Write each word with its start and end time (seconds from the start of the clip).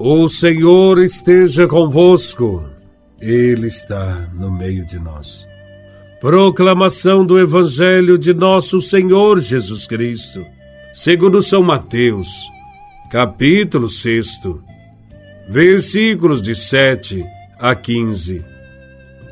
O 0.00 0.28
Senhor 0.28 1.02
esteja 1.02 1.66
convosco, 1.66 2.64
Ele 3.20 3.66
está 3.66 4.28
no 4.32 4.48
meio 4.48 4.86
de 4.86 4.96
nós. 4.96 5.44
Proclamação 6.20 7.26
do 7.26 7.36
Evangelho 7.36 8.16
de 8.16 8.32
Nosso 8.32 8.80
Senhor 8.80 9.40
Jesus 9.40 9.88
Cristo, 9.88 10.46
segundo 10.94 11.42
São 11.42 11.64
Mateus, 11.64 12.28
capítulo 13.10 13.90
6, 13.90 14.38
versículos 15.48 16.42
de 16.42 16.54
7 16.54 17.26
a 17.58 17.74
15. 17.74 18.44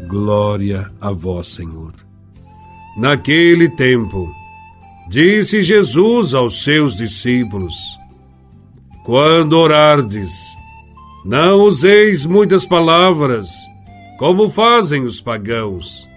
Glória 0.09 0.91
a 1.01 1.13
Vós, 1.13 1.47
Senhor. 1.47 1.93
Naquele 2.99 3.69
tempo, 3.69 4.29
disse 5.09 5.63
Jesus 5.63 6.35
aos 6.35 6.65
seus 6.65 6.97
discípulos: 6.97 7.77
Quando 9.07 9.53
orardes, 9.53 10.59
não 11.25 11.61
useis 11.61 12.27
muitas 12.27 12.67
palavras, 12.67 13.49
como 14.19 14.51
fazem 14.51 15.05
os 15.05 15.21
pagãos. 15.21 16.09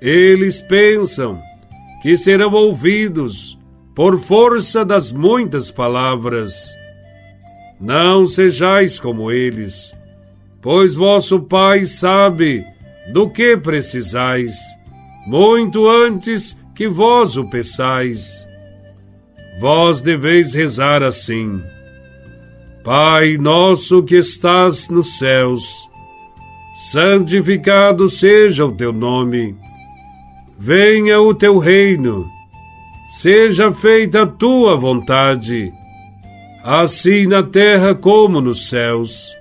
Eles 0.00 0.62
pensam 0.62 1.38
que 2.00 2.16
serão 2.16 2.54
ouvidos 2.54 3.58
por 3.94 4.18
força 4.18 4.82
das 4.82 5.12
muitas 5.12 5.70
palavras. 5.70 6.74
Não 7.78 8.26
sejais 8.26 8.98
como 8.98 9.30
eles, 9.30 9.94
pois 10.62 10.94
vosso 10.94 11.38
Pai 11.40 11.84
sabe 11.84 12.64
do 13.12 13.28
que 13.28 13.58
precisais, 13.58 14.56
muito 15.26 15.86
antes 15.86 16.56
que 16.74 16.88
vós 16.88 17.36
o 17.36 17.44
peçais. 17.50 18.48
Vós 19.60 20.00
deveis 20.00 20.54
rezar 20.54 21.02
assim. 21.02 21.62
Pai 22.82 23.36
nosso 23.36 24.02
que 24.02 24.16
estás 24.16 24.88
nos 24.88 25.18
céus, 25.18 25.86
santificado 26.90 28.08
seja 28.08 28.64
o 28.64 28.72
teu 28.72 28.90
nome. 28.90 29.54
Venha 30.58 31.20
o 31.20 31.34
teu 31.34 31.58
reino. 31.58 32.26
Seja 33.10 33.70
feita 33.70 34.22
a 34.22 34.26
tua 34.26 34.76
vontade, 34.76 35.70
assim 36.64 37.26
na 37.26 37.42
terra 37.42 37.94
como 37.94 38.40
nos 38.40 38.70
céus. 38.70 39.36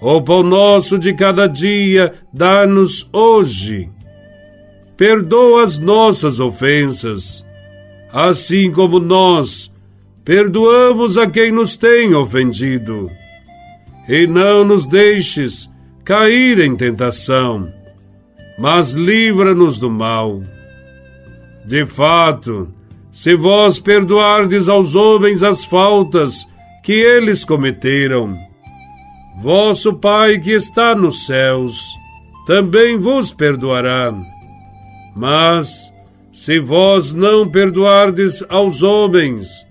O 0.00 0.22
pão 0.22 0.44
nosso 0.44 0.96
de 0.96 1.14
cada 1.14 1.48
dia 1.48 2.14
dá-nos 2.32 3.08
hoje. 3.12 3.90
Perdoa 4.96 5.64
as 5.64 5.80
nossas 5.80 6.38
ofensas, 6.38 7.44
assim 8.12 8.70
como 8.70 9.00
nós 9.00 9.72
perdoamos 10.28 11.16
a 11.16 11.26
quem 11.26 11.50
nos 11.50 11.74
tem 11.74 12.14
ofendido. 12.14 13.10
E 14.06 14.26
não 14.26 14.62
nos 14.62 14.86
deixes 14.86 15.70
cair 16.04 16.60
em 16.60 16.76
tentação, 16.76 17.72
mas 18.58 18.92
livra-nos 18.92 19.78
do 19.78 19.88
mal. 19.88 20.42
De 21.64 21.86
fato, 21.86 22.70
se 23.10 23.34
vós 23.34 23.80
perdoardes 23.80 24.68
aos 24.68 24.94
homens 24.94 25.42
as 25.42 25.64
faltas 25.64 26.46
que 26.84 26.92
eles 26.92 27.42
cometeram, 27.42 28.36
vosso 29.40 29.94
Pai 29.94 30.38
que 30.38 30.50
está 30.50 30.94
nos 30.94 31.24
céus 31.24 31.80
também 32.46 32.98
vos 32.98 33.32
perdoará. 33.32 34.12
Mas, 35.16 35.90
se 36.30 36.60
vós 36.60 37.14
não 37.14 37.48
perdoardes 37.48 38.44
aos 38.50 38.82
homens, 38.82 39.66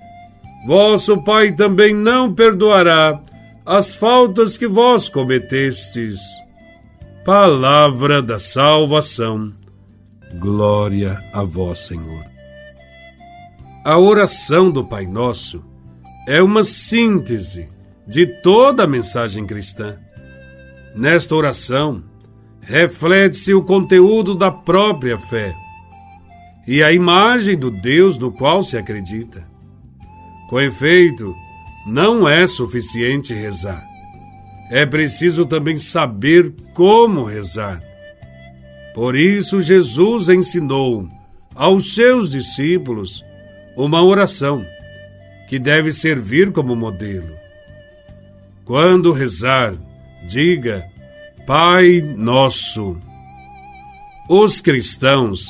vosso 0.65 1.21
Pai 1.23 1.51
também 1.51 1.93
não 1.93 2.33
perdoará 2.33 3.21
as 3.65 3.93
faltas 3.93 4.57
que 4.57 4.67
vós 4.67 5.09
cometestes. 5.09 6.19
Palavra 7.25 8.21
da 8.21 8.39
salvação. 8.39 9.53
Glória 10.39 11.21
a 11.33 11.43
vós, 11.43 11.79
Senhor. 11.79 12.23
A 13.83 13.97
oração 13.97 14.71
do 14.71 14.83
Pai 14.83 15.05
Nosso 15.05 15.63
é 16.27 16.41
uma 16.41 16.63
síntese 16.63 17.67
de 18.07 18.25
toda 18.41 18.83
a 18.83 18.87
mensagem 18.87 19.45
cristã. 19.45 19.97
Nesta 20.95 21.35
oração, 21.35 22.03
reflete-se 22.61 23.53
o 23.53 23.63
conteúdo 23.63 24.33
da 24.33 24.51
própria 24.51 25.17
fé 25.17 25.53
e 26.67 26.83
a 26.83 26.91
imagem 26.91 27.57
do 27.57 27.69
Deus 27.69 28.17
no 28.17 28.31
qual 28.31 28.63
se 28.63 28.77
acredita. 28.77 29.45
Com 30.47 30.61
efeito, 30.61 31.35
não 31.85 32.27
é 32.27 32.47
suficiente 32.47 33.33
rezar. 33.33 33.85
É 34.69 34.85
preciso 34.85 35.45
também 35.45 35.77
saber 35.77 36.53
como 36.73 37.23
rezar. 37.23 37.81
Por 38.93 39.15
isso, 39.15 39.59
Jesus 39.59 40.29
ensinou 40.29 41.07
aos 41.53 41.93
seus 41.93 42.29
discípulos 42.29 43.23
uma 43.75 44.03
oração 44.03 44.65
que 45.49 45.59
deve 45.59 45.91
servir 45.91 46.51
como 46.51 46.75
modelo. 46.75 47.35
Quando 48.65 49.11
rezar, 49.11 49.73
diga: 50.27 50.85
Pai 51.45 52.01
Nosso. 52.01 52.97
Os 54.29 54.59
cristãos 54.59 55.47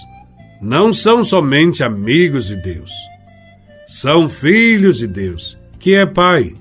não 0.62 0.92
são 0.92 1.24
somente 1.24 1.84
amigos 1.84 2.48
de 2.48 2.56
Deus 2.56 2.92
são 3.88 4.28
filhos 4.28 4.98
de 4.98 5.08
Deus, 5.08 5.58
que 5.80 5.96
é 5.96 6.06
Pai. 6.06 6.54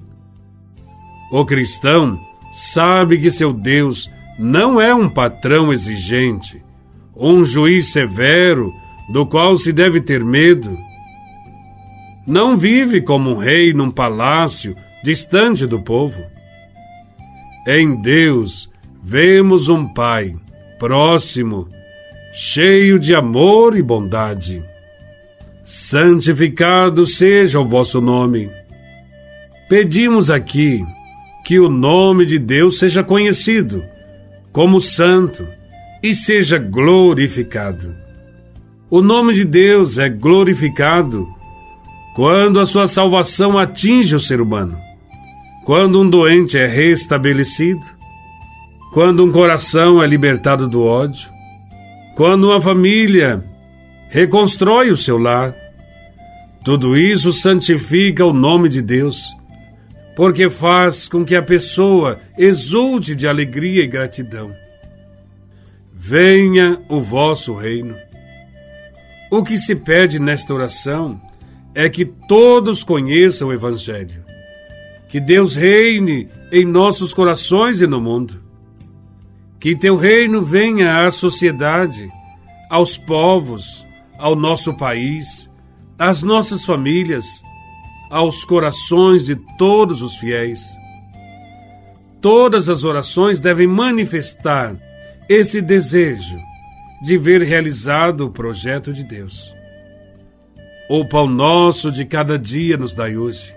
O 1.32 1.44
cristão 1.44 2.16
sabe 2.52 3.18
que 3.18 3.32
seu 3.32 3.52
Deus 3.52 4.08
não 4.38 4.80
é 4.80 4.94
um 4.94 5.08
patrão 5.08 5.72
exigente, 5.72 6.62
um 7.16 7.44
juiz 7.44 7.88
severo 7.88 8.72
do 9.12 9.26
qual 9.26 9.56
se 9.56 9.72
deve 9.72 10.00
ter 10.00 10.24
medo. 10.24 10.78
Não 12.24 12.56
vive 12.56 13.00
como 13.00 13.30
um 13.30 13.36
rei 13.36 13.72
num 13.72 13.90
palácio 13.90 14.76
distante 15.02 15.66
do 15.66 15.82
povo. 15.82 16.22
Em 17.66 18.00
Deus 18.00 18.70
vemos 19.02 19.68
um 19.68 19.88
Pai 19.88 20.36
próximo, 20.78 21.68
cheio 22.32 23.00
de 23.00 23.14
amor 23.14 23.76
e 23.76 23.82
bondade 23.82 24.62
santificado 25.66 27.08
seja 27.08 27.58
o 27.58 27.66
vosso 27.66 28.00
nome. 28.00 28.48
Pedimos 29.68 30.30
aqui 30.30 30.86
que 31.44 31.58
o 31.58 31.68
nome 31.68 32.24
de 32.24 32.38
Deus 32.38 32.78
seja 32.78 33.02
conhecido 33.02 33.82
como 34.52 34.80
santo 34.80 35.44
e 36.00 36.14
seja 36.14 36.56
glorificado. 36.56 37.96
O 38.88 39.02
nome 39.02 39.34
de 39.34 39.44
Deus 39.44 39.98
é 39.98 40.08
glorificado 40.08 41.26
quando 42.14 42.60
a 42.60 42.64
sua 42.64 42.86
salvação 42.86 43.58
atinge 43.58 44.14
o 44.14 44.20
ser 44.20 44.40
humano, 44.40 44.78
quando 45.64 46.00
um 46.00 46.08
doente 46.08 46.56
é 46.56 46.68
restabelecido, 46.68 47.84
quando 48.94 49.24
um 49.24 49.32
coração 49.32 50.00
é 50.00 50.06
libertado 50.06 50.68
do 50.68 50.84
ódio, 50.84 51.28
quando 52.14 52.44
uma 52.46 52.60
família 52.60 53.44
reconstrói 54.08 54.90
o 54.90 54.96
seu 54.96 55.18
lar. 55.18 55.54
Tudo 56.64 56.96
isso 56.96 57.32
santifica 57.32 58.24
o 58.24 58.32
nome 58.32 58.68
de 58.68 58.82
Deus, 58.82 59.36
porque 60.16 60.50
faz 60.50 61.08
com 61.08 61.24
que 61.24 61.36
a 61.36 61.42
pessoa 61.42 62.18
exulte 62.36 63.14
de 63.14 63.28
alegria 63.28 63.82
e 63.84 63.86
gratidão. 63.86 64.52
Venha 65.92 66.80
o 66.88 67.00
vosso 67.00 67.54
reino. 67.54 67.96
O 69.30 69.42
que 69.42 69.58
se 69.58 69.74
pede 69.74 70.18
nesta 70.18 70.54
oração 70.54 71.20
é 71.74 71.88
que 71.88 72.04
todos 72.04 72.82
conheçam 72.82 73.48
o 73.48 73.52
Evangelho, 73.52 74.24
que 75.08 75.20
Deus 75.20 75.54
reine 75.54 76.28
em 76.50 76.64
nossos 76.64 77.12
corações 77.12 77.80
e 77.80 77.86
no 77.86 78.00
mundo, 78.00 78.40
que 79.60 79.76
teu 79.76 79.96
reino 79.96 80.42
venha 80.42 81.04
à 81.04 81.10
sociedade, 81.10 82.08
aos 82.70 82.96
povos, 82.96 83.84
ao 84.18 84.34
nosso 84.34 84.74
país, 84.74 85.50
às 85.98 86.22
nossas 86.22 86.64
famílias, 86.64 87.42
aos 88.10 88.44
corações 88.44 89.24
de 89.24 89.36
todos 89.58 90.02
os 90.02 90.16
fiéis. 90.16 90.76
Todas 92.20 92.68
as 92.68 92.84
orações 92.84 93.40
devem 93.40 93.66
manifestar 93.66 94.76
esse 95.28 95.60
desejo 95.60 96.38
de 97.02 97.18
ver 97.18 97.42
realizado 97.42 98.26
o 98.26 98.30
projeto 98.30 98.92
de 98.92 99.04
Deus. 99.04 99.54
O 100.88 101.04
pão 101.04 101.26
nosso 101.26 101.90
de 101.90 102.04
cada 102.04 102.38
dia 102.38 102.76
nos 102.76 102.94
dai 102.94 103.16
hoje. 103.16 103.54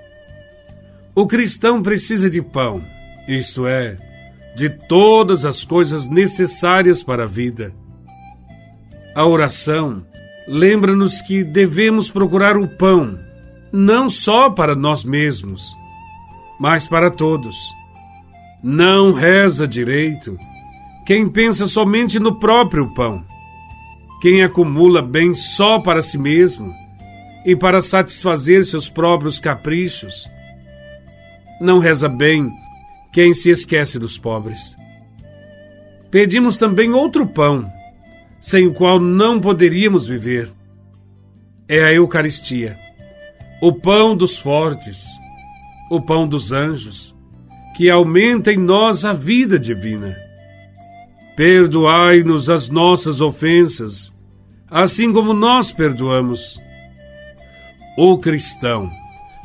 O 1.15 1.27
cristão 1.27 1.81
precisa 1.81 2.29
de 2.29 2.41
pão, 2.41 2.83
isto 3.27 3.67
é, 3.67 3.95
de 4.55 4.69
todas 4.69 5.45
as 5.45 5.63
coisas 5.63 6.07
necessárias 6.07 7.03
para 7.03 7.23
a 7.23 7.27
vida. 7.27 7.73
A 9.15 9.25
oração 9.25 10.05
lembra-nos 10.49 11.21
que 11.21 11.43
devemos 11.43 12.09
procurar 12.09 12.57
o 12.57 12.67
pão, 12.67 13.19
não 13.71 14.09
só 14.09 14.49
para 14.49 14.75
nós 14.75 15.03
mesmos, 15.03 15.77
mas 16.59 16.87
para 16.87 17.11
todos. 17.11 17.55
Não 18.63 19.13
reza 19.13 19.67
direito 19.67 20.37
quem 21.05 21.29
pensa 21.29 21.67
somente 21.67 22.19
no 22.19 22.39
próprio 22.39 22.91
pão, 22.93 23.23
quem 24.21 24.41
acumula 24.43 25.03
bem 25.03 25.35
só 25.35 25.79
para 25.79 26.01
si 26.01 26.17
mesmo 26.17 26.73
e 27.45 27.55
para 27.55 27.81
satisfazer 27.81 28.65
seus 28.65 28.89
próprios 28.89 29.39
caprichos. 29.39 30.27
Não 31.61 31.77
reza 31.77 32.09
bem 32.09 32.51
quem 33.13 33.33
se 33.33 33.51
esquece 33.51 33.99
dos 33.99 34.17
pobres. 34.17 34.75
Pedimos 36.09 36.57
também 36.57 36.91
outro 36.91 37.27
pão, 37.27 37.71
sem 38.39 38.67
o 38.67 38.73
qual 38.73 38.99
não 38.99 39.39
poderíamos 39.39 40.07
viver. 40.07 40.49
É 41.67 41.83
a 41.83 41.93
Eucaristia, 41.93 42.77
o 43.61 43.73
pão 43.73 44.15
dos 44.15 44.37
fortes, 44.37 45.05
o 45.91 46.01
pão 46.01 46.27
dos 46.27 46.51
anjos, 46.51 47.15
que 47.75 47.89
aumenta 47.89 48.51
em 48.51 48.57
nós 48.57 49.05
a 49.05 49.13
vida 49.13 49.59
divina. 49.59 50.17
Perdoai-nos 51.35 52.49
as 52.49 52.69
nossas 52.69 53.21
ofensas, 53.21 54.13
assim 54.69 55.13
como 55.13 55.33
nós 55.33 55.71
perdoamos. 55.71 56.59
O 57.97 58.17
cristão 58.17 58.91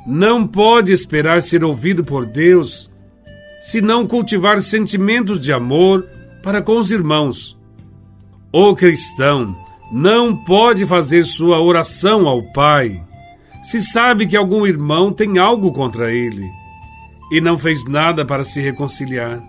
não 0.07 0.47
pode 0.47 0.93
esperar 0.93 1.43
ser 1.43 1.65
ouvido 1.65 2.05
por 2.05 2.27
Deus 2.27 2.91
se 3.61 3.81
não 3.81 4.07
cultivar 4.07 4.61
sentimentos 4.63 5.41
de 5.41 5.53
amor 5.53 6.07
para 6.43 6.61
com 6.61 6.77
os 6.77 6.91
irmãos. 6.91 7.57
O 8.57 8.73
cristão 8.73 9.53
não 9.91 10.37
pode 10.37 10.87
fazer 10.87 11.25
sua 11.25 11.61
oração 11.61 12.29
ao 12.29 12.41
Pai 12.41 13.03
se 13.65 13.81
sabe 13.81 14.29
que 14.29 14.37
algum 14.37 14.65
irmão 14.65 15.13
tem 15.13 15.39
algo 15.39 15.73
contra 15.73 16.15
ele 16.15 16.49
e 17.33 17.41
não 17.41 17.59
fez 17.59 17.85
nada 17.85 18.25
para 18.25 18.45
se 18.45 18.61
reconciliar. 18.61 19.43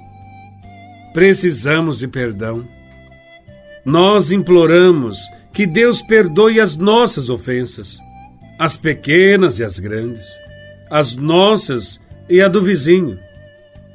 Precisamos 1.14 2.00
de 2.00 2.08
perdão. 2.08 2.68
Nós 3.86 4.32
imploramos 4.32 5.20
que 5.54 5.68
Deus 5.68 6.02
perdoe 6.02 6.60
as 6.60 6.76
nossas 6.76 7.30
ofensas, 7.30 8.00
as 8.58 8.76
pequenas 8.76 9.60
e 9.60 9.64
as 9.64 9.78
grandes, 9.78 10.26
as 10.90 11.14
nossas 11.14 12.02
e 12.28 12.42
a 12.42 12.48
do 12.48 12.64
vizinho. 12.64 13.20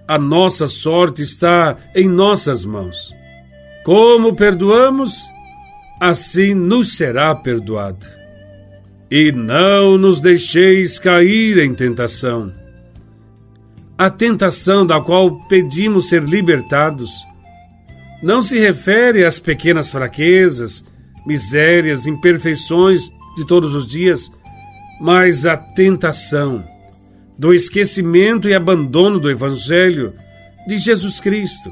A 0.07 0.17
nossa 0.17 0.69
sorte 0.69 1.21
está 1.21 1.77
em 1.97 2.09
nossas 2.09 2.65
mãos. 2.65 3.19
Como 3.85 4.35
perdoamos, 4.35 5.29
assim 6.01 6.55
nos 6.55 6.97
será 6.97 7.35
perdoado 7.35 8.07
e 9.11 9.33
não 9.33 9.99
nos 9.99 10.21
deixeis 10.21 10.99
cair 10.99 11.59
em 11.59 11.75
tentação. 11.75 12.53
A 13.99 14.09
tentação 14.09 14.87
da 14.87 15.01
qual 15.01 15.37
pedimos 15.49 16.09
ser 16.09 16.23
libertados 16.23 17.27
não 18.23 18.41
se 18.41 18.59
refere 18.59 19.25
às 19.25 19.41
pequenas 19.41 19.91
fraquezas, 19.91 20.85
misérias, 21.27 22.07
imperfeições 22.07 23.11
de 23.37 23.47
todos 23.47 23.75
os 23.75 23.87
dias, 23.87 24.31
mas 25.01 25.45
à 25.45 25.57
tentação 25.57 26.65
do 27.39 27.53
esquecimento 27.53 28.49
e 28.49 28.55
abandono 28.55 29.19
do 29.19 29.31
Evangelho 29.31 30.15
de 30.69 30.79
Jesus 30.79 31.19
Cristo. 31.21 31.71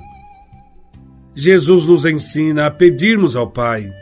Jesus 1.39 1.87
nos 1.87 2.05
ensina 2.05 2.67
a 2.67 2.71
pedirmos 2.71 3.37
ao 3.37 3.49
Pai 3.49 3.93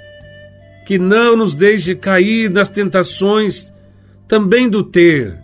que 0.86 0.98
não 0.98 1.36
nos 1.36 1.54
deixe 1.54 1.94
cair 1.94 2.48
nas 2.48 2.70
tentações 2.70 3.72
também 4.26 4.70
do 4.70 4.82
ter, 4.82 5.36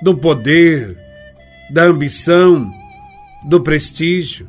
do 0.00 0.16
poder, 0.16 0.96
da 1.70 1.84
ambição, 1.84 2.72
do 3.44 3.60
prestígio, 3.60 4.48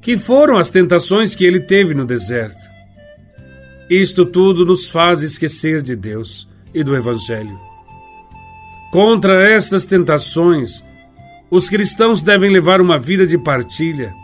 que 0.00 0.16
foram 0.18 0.58
as 0.58 0.68
tentações 0.70 1.34
que 1.34 1.44
ele 1.44 1.58
teve 1.58 1.94
no 1.94 2.06
deserto. 2.06 2.68
Isto 3.90 4.26
tudo 4.26 4.64
nos 4.64 4.86
faz 4.86 5.22
esquecer 5.22 5.82
de 5.82 5.96
Deus 5.96 6.46
e 6.74 6.84
do 6.84 6.94
Evangelho. 6.94 7.58
Contra 8.92 9.42
estas 9.42 9.86
tentações, 9.86 10.84
os 11.50 11.68
cristãos 11.68 12.22
devem 12.22 12.50
levar 12.50 12.80
uma 12.80 12.98
vida 12.98 13.26
de 13.26 13.38
partilha, 13.38 14.14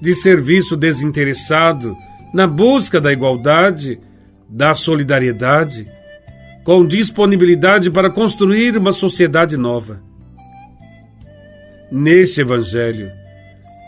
de 0.00 0.14
serviço 0.14 0.76
desinteressado 0.76 1.96
na 2.32 2.46
busca 2.46 3.00
da 3.00 3.12
igualdade, 3.12 4.00
da 4.48 4.74
solidariedade, 4.74 5.86
com 6.64 6.86
disponibilidade 6.86 7.90
para 7.90 8.10
construir 8.10 8.76
uma 8.76 8.92
sociedade 8.92 9.56
nova. 9.56 10.02
Nesse 11.90 12.42
Evangelho, 12.42 13.10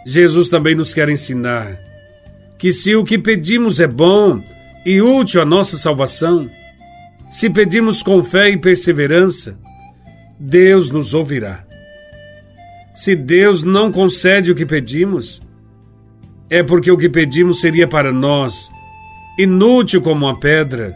Jesus 0.06 0.48
também 0.48 0.74
nos 0.74 0.94
quer 0.94 1.08
ensinar 1.08 1.78
que 2.58 2.72
se 2.72 2.94
o 2.94 3.04
que 3.04 3.18
pedimos 3.18 3.80
é 3.80 3.86
bom 3.86 4.42
e 4.84 5.00
útil 5.00 5.42
à 5.42 5.44
nossa 5.44 5.76
salvação, 5.76 6.50
se 7.30 7.48
pedimos 7.50 8.02
com 8.02 8.24
fé 8.24 8.48
e 8.50 8.56
perseverança, 8.56 9.58
Deus 10.38 10.90
nos 10.90 11.12
ouvirá. 11.12 11.64
Se 12.94 13.14
Deus 13.14 13.62
não 13.62 13.92
concede 13.92 14.50
o 14.50 14.54
que 14.54 14.66
pedimos, 14.66 15.40
é 16.50 16.64
porque 16.64 16.90
o 16.90 16.98
que 16.98 17.08
pedimos 17.08 17.60
seria 17.60 17.86
para 17.86 18.12
nós 18.12 18.70
inútil 19.38 20.02
como 20.02 20.26
uma 20.26 20.38
pedra, 20.38 20.94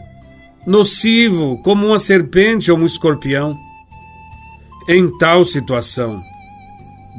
nocivo 0.67 1.57
como 1.63 1.87
uma 1.87 1.97
serpente 1.97 2.69
ou 2.69 2.77
um 2.77 2.85
escorpião. 2.85 3.57
Em 4.87 5.09
tal 5.17 5.45
situação, 5.45 6.21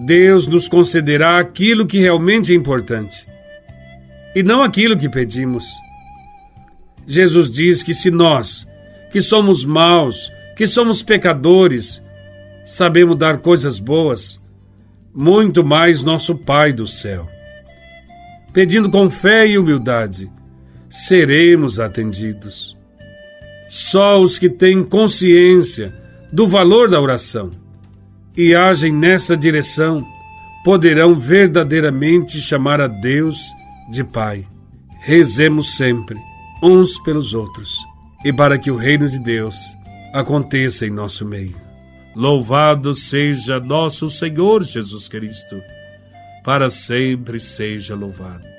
Deus 0.05 0.47
nos 0.47 0.69
concederá 0.69 1.39
aquilo 1.39 1.87
que 1.87 1.99
realmente 1.99 2.53
é 2.53 2.55
importante 2.55 3.27
e 4.37 4.43
não 4.43 4.63
aquilo 4.63 4.97
que 4.97 5.09
pedimos. 5.09 5.65
Jesus 7.07 7.51
diz 7.51 7.83
que 7.83 7.95
se 7.95 8.11
nós, 8.11 8.69
que 9.11 9.21
somos 9.23 9.65
maus, 9.65 10.31
que 10.57 10.67
somos 10.67 11.03
pecadores, 11.03 12.03
sabemos 12.65 13.17
dar 13.17 13.39
coisas 13.39 13.79
boas, 13.79 14.39
muito 15.15 15.65
mais 15.65 16.03
nosso 16.03 16.35
Pai 16.37 16.73
do 16.73 16.87
céu 16.87 17.36
pedindo 18.57 18.89
com 18.89 19.11
fé 19.11 19.47
e 19.47 19.59
humildade, 19.59 20.33
seremos 20.89 21.79
atendidos. 21.79 22.75
Só 23.69 24.19
os 24.19 24.39
que 24.39 24.49
têm 24.49 24.83
consciência 24.83 25.95
do 26.33 26.49
valor 26.49 26.89
da 26.89 26.99
oração 26.99 27.51
e 28.35 28.55
agem 28.55 28.91
nessa 28.91 29.37
direção 29.37 30.03
poderão 30.65 31.15
verdadeiramente 31.15 32.41
chamar 32.41 32.81
a 32.81 32.89
Deus 32.89 33.39
de 33.91 34.03
Pai. 34.03 34.47
Rezemos 35.01 35.77
sempre 35.77 36.19
uns 36.63 36.99
pelos 37.01 37.35
outros 37.35 37.77
e 38.25 38.33
para 38.33 38.59
que 38.59 38.71
o 38.71 38.77
reino 38.77 39.07
de 39.07 39.19
Deus 39.19 39.77
aconteça 40.15 40.87
em 40.87 40.91
nosso 40.91 41.27
meio. 41.27 41.55
Louvado 42.15 42.95
seja 42.95 43.61
nosso 43.61 44.09
Senhor 44.09 44.65
Jesus 44.65 45.09
Cristo 45.09 45.61
para 46.47 46.71
sempre 46.71 47.41
seja 47.41 47.97
louvado. 47.97 48.56